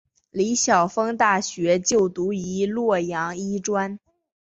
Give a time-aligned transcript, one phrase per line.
[0.31, 3.99] 李晓峰大学就读于洛阳医专。